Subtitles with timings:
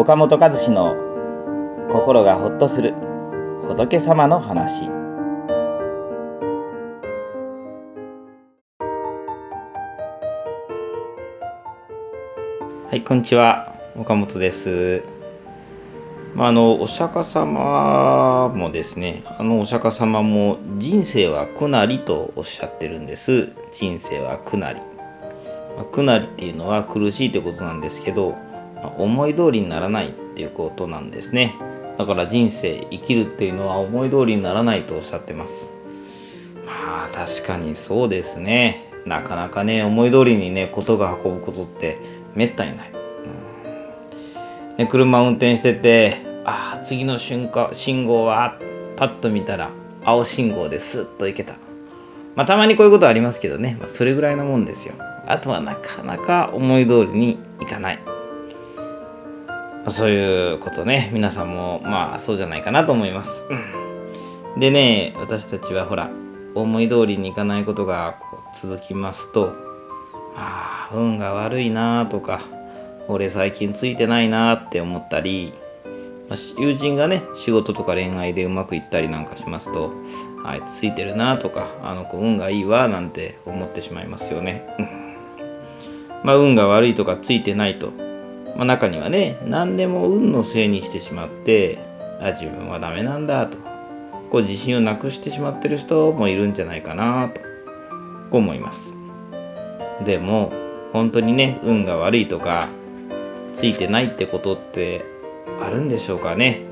[0.00, 0.96] 岡本和志の
[1.90, 2.94] 心がほっとする
[3.68, 4.88] 仏様の話。
[12.88, 13.74] はいこんにちは。
[13.94, 15.02] 岡本です。
[16.34, 23.50] まあ、あのお釈迦様もですねあのお釈迦様も人生は苦なりとおっしゃってるんです。
[23.70, 24.80] 人生は苦なり、
[25.76, 28.38] まあ、苦なりっていうのは苦しいってことなんですけど、
[28.88, 31.54] 思い通りにならないっていうことなんですね。
[31.98, 35.72] だから人生生きるっていうのは思い通りにならないとおっしゃってます。
[36.66, 38.90] まあ確かにそうですね。
[39.06, 41.98] なかなかね思い通りにねことが運ぶことって
[42.34, 42.92] めったにない。
[42.92, 44.76] うん。
[44.76, 48.58] で車運転しててああ次の瞬間信号は
[48.96, 49.70] パッと見たら
[50.04, 51.56] 青信号でスッと行けた。
[52.34, 54.94] まあたまにこういうことありますけどね、まあ、それぐらいのもんですよ。
[55.26, 57.98] あとはなかなか思い通りにいかない、
[59.86, 61.10] あ、そういうことね。
[61.12, 63.44] 皆さんもまあそうじゃないかなと思います。
[64.58, 66.10] でね私たちはほら
[66.54, 68.18] 思い通りにいかないことが
[68.60, 69.54] 続きますと
[70.34, 72.42] ああ運が悪いなとか
[73.08, 75.54] 俺最近ついてないなって思ったり、
[76.28, 79.92] まあ、友人がね仕事とか恋愛でうまくいったりなんかしますと
[80.44, 84.66] あいつついてるなとかあの子運がいいわなんて思ってしまいますよね。
[86.22, 87.92] まあ運が悪いとかついてないと、
[88.56, 91.78] まあ、中にはね何でも運のせいにしてしまって
[92.20, 93.70] あ自分はダメなんだと。
[94.30, 97.40] こう自信をなくしてしまってる人もいるんじゃないかなと
[98.30, 98.94] 思います。
[100.04, 100.52] でも
[100.92, 102.68] 本当にね運が悪いとか
[103.52, 105.04] ついてないってことって
[105.60, 106.62] あるんでしょうかね、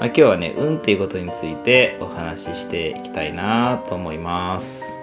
[0.00, 4.98] まあ、今日はね運っていうことについてお話ししていきたいなと思います。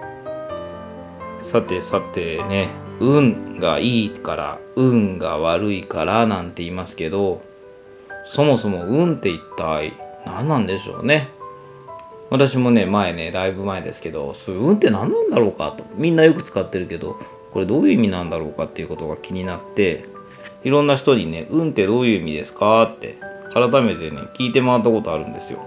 [1.41, 7.41] さてさてね運がいいから運が悪いからなんて言いますけど
[8.25, 9.93] そもそも運って一体
[10.25, 11.29] 何なんでしょうね
[12.29, 17.17] 私もね前ねライブ前ですけどそういう運って何なんだろうかとみんなよく使ってるけど
[17.53, 20.05] これどういう意味なんだろうかっていうことが気になって
[20.63, 23.17] いろんな人にね、運ってどういう意味ですかって
[23.53, 25.59] 改めてね、聞いて回ったことあるんですよ。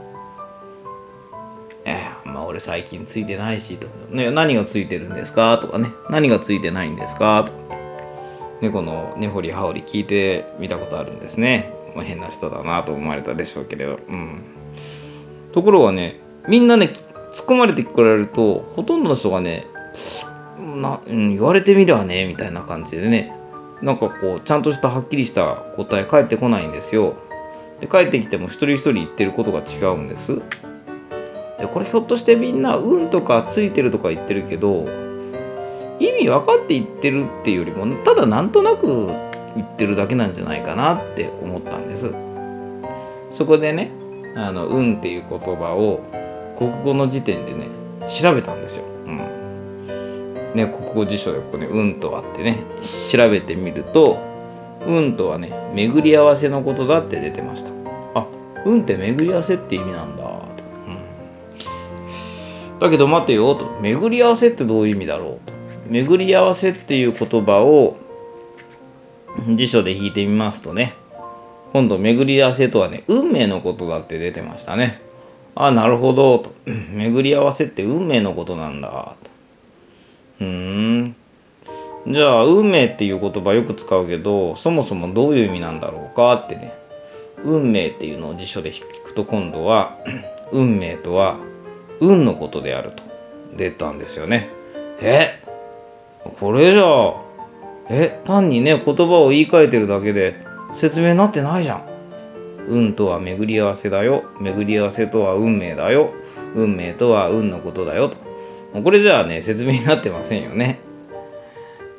[2.50, 5.56] 俺最近ついてないしとか、ね、何がついてるんですか？
[5.58, 7.44] とかね、何がついてないんですか？
[7.44, 7.76] とか、
[8.60, 11.72] ね、この根掘り葉掘り聞いてみたことあるんですね。
[11.94, 13.98] まあ、変な人だなと思われたでしょうけれど。
[14.08, 14.42] うん。
[15.52, 16.92] ところがね、みんなね、
[17.32, 19.66] 突っ込まれてこられると、ほとんどの人がね、
[20.58, 23.32] な、うん、言われてみればね、みたいな感じでね、
[23.82, 27.14] なんかこうちゃんとしたはっきりした答え返ってこないんですよ。
[27.80, 30.42] で帰ってきても一人一人言ってることが違うんです。
[31.60, 34.86] でこれひょっとしてみんな「運」とか「ついてる」とか言ってるけど
[35.98, 39.08] 意味分かって言ってるっていうよりもただなんとなく
[39.56, 42.14] 言ってるだけなんじゃないかなって思ったんです。
[43.32, 43.90] そこでね
[44.36, 46.00] 「あの運」っていう言葉を
[46.58, 47.68] 国語の時点でね
[48.08, 48.84] 調べたんですよ。
[49.06, 49.40] うん
[50.54, 52.58] ね、国語辞書でここね、運とはってね、
[53.10, 54.18] 調べてみると、
[54.86, 57.70] 運とはね、巡り合わせのことだって出てました。
[58.14, 58.26] あ、
[58.64, 60.24] 運って巡り合わせって意味なんだ、
[62.80, 63.66] だけど待てよ、と。
[63.82, 65.52] 巡り合わせってどういう意味だろう、と。
[65.88, 67.96] 巡り合わせっていう言葉を
[69.54, 70.94] 辞書で引いてみますとね、
[71.72, 75.00] 今度巡り合わせとはね、運命のことだって出てましたね。
[75.54, 76.52] あ、なるほど、と。
[76.92, 79.30] 巡り合わせって運命のことなんだ、と。
[80.40, 81.16] うん。
[82.06, 86.72] じゃあ、運命っていう言葉よく使うけど、そもそもどういう意味なんだろうかってね。
[87.44, 89.98] 運命っていうのを辞書で聞くと今度は、
[90.50, 91.36] 運命とは
[92.00, 93.02] 運のことであると
[93.56, 94.48] 出たんですよね。
[95.00, 95.40] え？
[96.38, 97.14] これじゃあ、
[97.88, 98.20] え？
[98.24, 100.36] 単にね、言葉を言い換えてるだけで
[100.74, 101.84] 説明になってないじゃん。
[102.68, 104.24] 運とは巡り合わせだよ。
[104.40, 106.10] 巡り合わせとは運命だよ。
[106.54, 108.16] 運命とは運のことだよと。
[108.82, 110.78] これじゃあね、説明になってませんよね。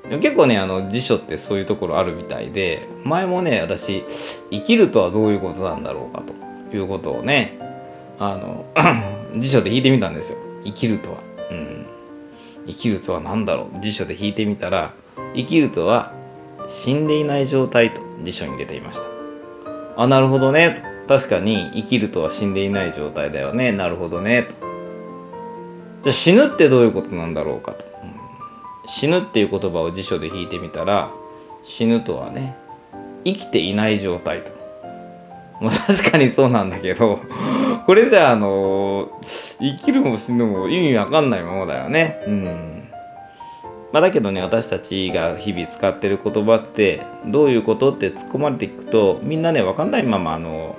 [0.07, 4.05] でも結構ね、あの辞書ってそういうところあるみたいで、前もね、私、
[4.51, 6.33] 生きるとはどういうことなんだろうかと
[6.75, 7.57] いうことをね、
[8.19, 8.65] あの、
[9.37, 10.37] 辞書で引いてみたんですよ。
[10.63, 11.19] 生きるとは。
[11.51, 11.85] うん。
[12.67, 14.93] 生きるとは何だろう辞書で引いてみたら、
[15.35, 16.13] 生きるとは
[16.67, 19.05] 死んでいない状態と辞書に出ていました。
[20.03, 20.83] あ、なるほどね。
[21.07, 23.71] 確かに生きるとは死んでいない状態だよね。
[23.71, 24.43] なるほどね。
[24.43, 24.71] と。
[26.03, 28.15] じゃあ死ぬってどういうことなんだろうかと、うん、
[28.87, 31.11] 死ぬっていう言葉を辞書で引いてみたら
[31.63, 32.57] 死ぬとはね
[33.23, 34.51] 生きていない状態と
[35.61, 37.19] まあ確かにそうなんだけど
[37.85, 38.80] これじゃあの
[39.23, 42.23] 生きるも死ぬも意味わかんないままだよね。
[42.27, 42.91] うん。
[43.91, 50.77] まあ、だけどね私たちが日々使ってる言葉ってどういうことって突っ込まれていくとみんなね分かんないままあの、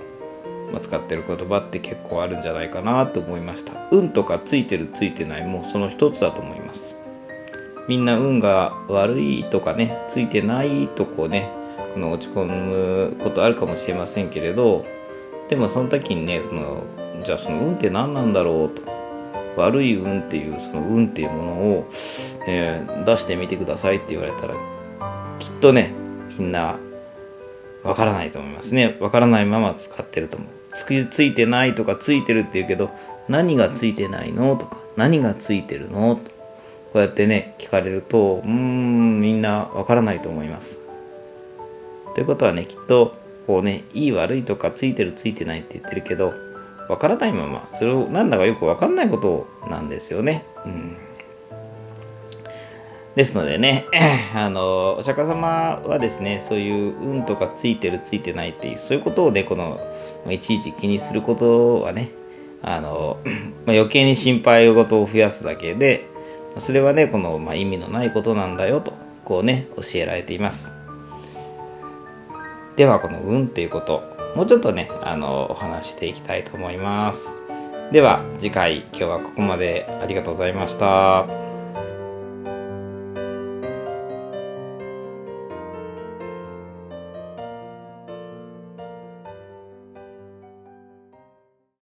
[0.73, 3.75] ま、使ってる言葉って結構あるんじゃないかなと思いました。
[3.91, 6.97] 運とかついてるついてないもその一つだと思います。
[7.89, 11.51] みんな運が悪いとかねついてないとこうね
[11.95, 14.87] この落ち込むことあるかもしれませんけれど
[15.49, 16.85] でもその時にねその
[17.25, 18.83] じゃあその運って何なんだろうと。
[19.55, 21.91] 悪い運っていうその運っていうものを、
[22.47, 24.55] えー、出してみてくださいって言われたら
[25.39, 25.93] きっとね
[26.39, 26.79] みんな
[27.85, 28.97] わからないと思いますね。
[28.99, 30.49] わからないまま使ってると思う。
[30.75, 32.91] つついてないとかついてるって言うけど
[33.29, 34.57] 何がついてないの？
[34.57, 36.15] とか何がついてるの？
[36.17, 36.31] と。
[36.95, 40.81] こうやってね聞かれるとうんみんなわからないと思います。
[42.15, 43.17] ということはねきっと
[43.47, 46.33] こうねいい悪いとかついてるついてないって言ってるけど
[46.89, 50.45] わからないままそれをなんだかよくわかんないことなんですよね。
[50.65, 50.97] うん
[53.15, 53.87] ですのでね、
[54.35, 59.81] あの、お釈迦様はですね、そういう運とかついてるついてないっていう、そういうことをね、この、
[60.31, 62.11] いちいち気にすることはね、
[62.63, 63.19] あの、
[63.67, 66.09] まあ、余計に心配事を増やすだけで、
[66.57, 68.95] それはね、この、まあ、意味のないことなんだよと、
[69.27, 70.75] こうね、教えられています。
[72.77, 74.03] では、この運っていうこと、
[74.35, 77.43] もうちょっとね、あの、お話していきたいと思います。
[77.93, 81.52] では、次回、今日はここまでありがとうございました。